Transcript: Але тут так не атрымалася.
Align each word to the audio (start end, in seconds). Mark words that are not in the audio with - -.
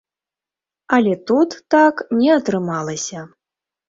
Але 0.95 1.11
тут 1.31 1.49
так 1.75 2.01
не 2.21 2.29
атрымалася. 2.39 3.19